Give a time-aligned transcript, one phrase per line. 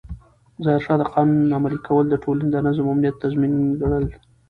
[0.63, 4.05] ظاهرشاه د قانون عملي کول د ټولنې د نظم او امنیت تضمین ګڼل.